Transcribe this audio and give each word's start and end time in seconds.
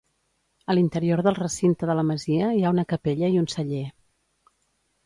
A 0.73 0.75
l'interior 0.77 1.21
del 1.27 1.37
recinte 1.39 1.91
de 1.91 1.97
la 2.01 2.07
masia 2.13 2.49
hi 2.57 2.65
ha 2.65 2.73
una 2.79 2.87
capella 2.95 3.31
i 3.37 3.43
un 3.45 3.51
celler. 3.57 3.85